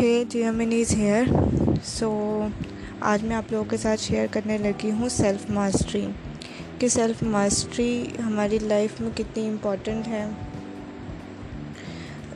[0.00, 1.24] ہے جی امن is here,
[1.84, 2.46] سو
[3.00, 6.06] آج میں آپ لوگوں کے ساتھ شیئر کرنے لگی ہوں سیلف ماسٹری۔
[6.78, 10.24] کہ سیلف ماسٹری ہماری لائف میں کتنی امپورٹنٹ ہے۔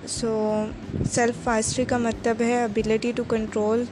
[0.08, 0.64] سو
[1.10, 3.84] سیلف ماسٹری کا مطلب ہے ability to control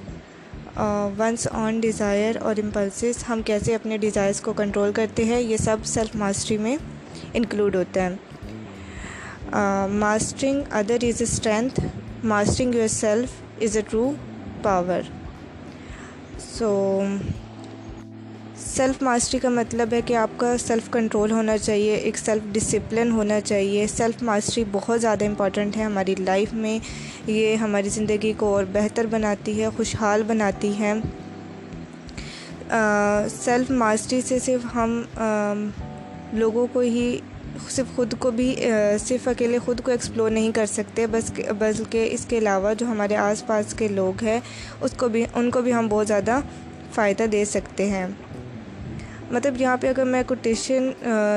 [1.18, 5.76] one's own desire اور امپلسز ہم کیسے اپنے ڈیزائرس کو کنٹرول کرتے ہیں، یہ سب
[5.84, 6.76] سیلف ماسٹری میں
[7.34, 8.14] انکلوڈ ہوتا ہے۔
[9.90, 11.80] Mastering other is a strength
[12.24, 13.28] mastering yourself
[13.62, 14.12] is a true
[14.62, 15.00] power
[16.38, 17.00] so
[18.56, 23.10] self mastery کا مطلب ہے کہ آپ کا سیلف کنٹرول ہونا چاہیے ایک سیلف ڈسپلن
[23.10, 26.78] ہونا چاہیے سیلف ماسٹری بہت زیادہ امپورٹنٹ ہے ہماری لائف میں
[27.26, 30.92] یہ ہماری زندگی کو اور بہتر بناتی ہے خوشحال بناتی ہے
[33.28, 35.02] سیلف ماسٹری سے صرف ہم
[36.32, 37.20] لوگوں کو ہی
[37.70, 38.54] صرف خود کو بھی
[39.00, 43.16] صرف اکیلے خود کو ایکسپلور نہیں کر سکتے، بس بلکہ اس کے علاوہ جو ہمارے
[43.16, 44.40] آس پاس کے لوگ ہیں،
[44.80, 46.38] اس کو بھی، ان کو بھی ہم بہت زیادہ
[46.94, 48.06] فائدہ دے سکتے ہیں۔
[49.30, 50.90] مطلب یہاں پہ اگر میں کوٹیشن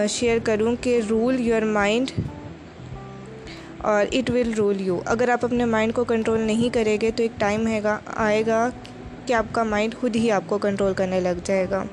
[0.10, 2.12] شیئر کروں کہ rule your mind
[3.78, 7.24] or it will rule you اگر آپ اپنے مائنڈ کو کنٹرول نہیں کریں گے تو
[7.24, 8.70] ایک ٹائم ہے گا آئے گا
[9.26, 11.84] کہ آپ کا مائنڈ خود ہی آپ کو کنٹرول کرنے لگ جائے گا۔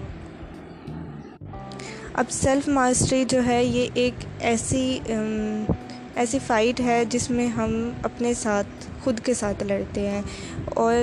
[2.15, 4.99] اب سیلف ماسٹری جو ہے یہ ایک ایسی
[6.15, 10.21] ایسی فائٹ ہے جس میں ہم اپنے ساتھ خود کے ساتھ لڑتے ہیں
[10.75, 10.95] اور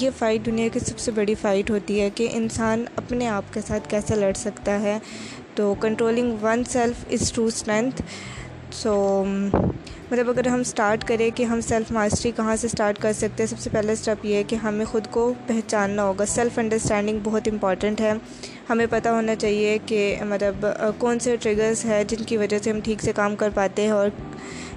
[0.00, 3.60] یہ فائٹ دنیا کی سب سے بڑی فائٹ ہوتی ہے کہ انسان اپنے آپ کے
[3.60, 4.98] ساتھ کیسے لڑ سکتا ہے
[5.54, 8.02] تو controlling oneself is true strength
[8.72, 9.24] so
[10.12, 13.46] مطلب اگر ہم سٹارٹ کریں کہ ہم سیلف ماسٹری کہاں سے سٹارٹ کر سکتے ہیں،
[13.46, 17.48] سب سے پہلا اسٹیپ یہ ہے کہ ہمیں خود کو پہچاننا ہوگا۔ سیلف انڈرسٹینڈنگ بہت
[17.52, 18.12] امپورٹنٹ ہے۔
[18.70, 20.66] ہمیں پتہ ہونا چاہیے کہ مطلب
[20.98, 23.90] کون سے ٹریگرز ہیں جن کی وجہ سے ہم ٹھیک سے کام کر پاتے ہیں
[23.90, 24.08] اور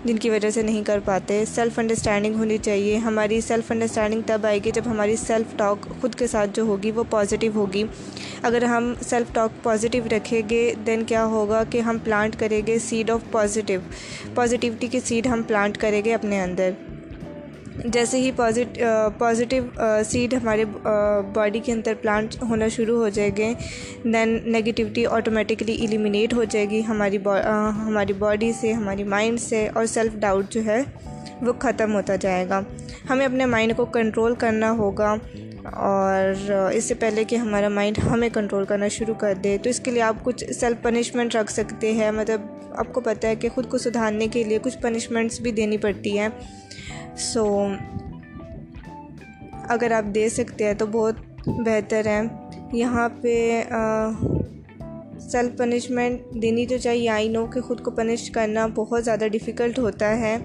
[0.06, 4.46] جن کی وجہ سے نہیں کر پاتے۔ سیلف انڈرسٹینڈنگ ہونی چاہیے۔ ہماری سیلف انڈرسٹینڈنگ تب
[4.46, 7.84] آئے گی جب ہماری سیلف ٹاک خود کے ساتھ جو ہوگی وہ پازیٹیو ہوگی۔
[8.42, 12.80] اگر ہم سیلف ٹاک پازیٹیو رکھیں گے دین کیا ہوگا کہ ہم پلانٹ کریں گے
[12.80, 13.80] سیڈ آف پازیٹیو
[14.36, 16.72] پازیٹیوٹی کی سیڈ ہم پلانٹ کریں گے اپنے اندر۔
[17.84, 18.32] جیسے ہی
[19.18, 19.64] پازیٹیو
[20.10, 20.66] سیڈ ہمارے
[21.34, 23.54] باڈی کے اندر پلانٹ ہونا شروع ہو جائے گے
[24.04, 29.86] دین نگیٹیوٹی آٹومیٹکلی ایلیمینیٹ ہو جائے گی ہماری ہماری باڈی سے، ہماری مائنڈ سے اور
[29.86, 30.82] سیلف ڈاؤٹ جو ہے
[31.42, 32.62] وہ ختم ہوتا جائے گا۔
[33.10, 35.16] ہمیں اپنے مائنڈ کو کنٹرول کرنا ہوگا
[35.66, 39.80] اور اس سے پہلے کہ ہمارا مائنڈ ہمیں کنٹرول کرنا شروع کر دے، تو اس
[39.80, 42.42] کے لیے آپ کچھ سیلف پنشمنٹ رکھ سکتے ہیں۔ مطلب
[42.78, 46.18] آپ کو پتہ ہے کہ خود کو سدھارنے کے لیے کچھ پنشمنٹس بھی دینی پڑتی
[46.20, 46.30] ہیں۔
[47.18, 47.68] سو
[49.70, 51.16] اگر آپ دے سکتے ہیں تو بہت
[51.48, 52.22] بہتر ہے۔
[52.74, 53.64] یہاں پہ
[55.20, 59.80] سیلف پنشمنٹ دینی تو چاہیے۔ آئی نو کہ خود کو پنش کرنا بہت زیادہ ڈیفیکلٹ
[59.80, 60.38] ہوتا ہے۔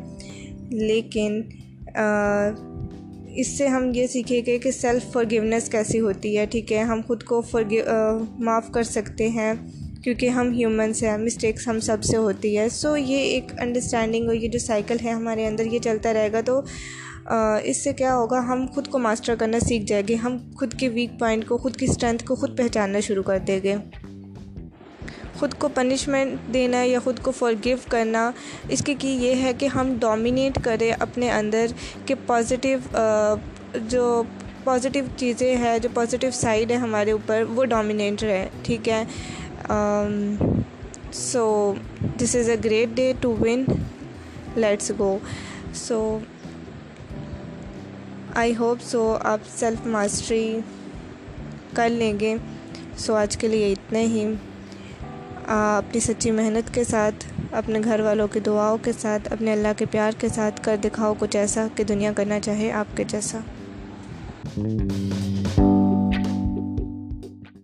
[0.71, 1.43] لیکن
[3.35, 7.01] اس سے ہم یہ سیکھیں گے کہ سیلف فرگیونیس کیسی ہوتی ہے، ٹھیک ہے؟ ہم
[7.07, 7.85] خود کو فرگیو
[8.39, 9.55] معاف کر سکتے ہیں۔
[10.05, 14.35] کیونکہ ہم ہیومنس ہیں مسٹیکس ہم سب سے ہوتی ہے سو یہ ایک انڈرسٹینڈنگ اور
[14.35, 16.61] یہ جو سائیکل ہے ہمارے اندر یہ چلتا رہے گا تو
[17.65, 20.89] اس سے کیا ہوگا، ہم خود کو ماسٹر کرنا سیکھ جائیں گے۔ ہم خود کے
[20.89, 23.75] ویک پوائنٹ کو، خود کی اسٹرینتھ کو خود پہچاننا شروع کر دیں گے۔
[25.35, 28.31] خود کو پنشمنٹ دینا یا خود کو فرگیو کرنا،
[28.69, 31.67] اس کی کی یہ ہے کہ ہم ڈومینیٹ کریں اپنے اندر
[32.07, 32.79] کہ پازیٹیو
[33.89, 34.23] جو
[34.65, 39.05] پازیٹیو چیزیں ہیں، جو پازیٹیو سائڈ ہے ہمارے اوپر، وہ ڈومینیٹ رہے ٹھیک ہے؟
[41.13, 41.75] So
[42.17, 43.65] this is a great day to win
[44.57, 45.19] let's go
[45.75, 46.19] so
[48.35, 50.61] I hope so آپ سیلف ماسٹری
[51.75, 52.35] کر لیں گے
[52.99, 54.25] سو آج کے لیے اتنے ہی
[55.47, 59.87] اپنی سچی محنت کے ساتھ اپنے گھر والوں کی دعاؤں کے ساتھ اپنے اللہ کے
[59.91, 63.39] پیار کے ساتھ کر دکھاؤ کچھ ایسا کہ دنیا کرنا چاہے آپ کے جیسا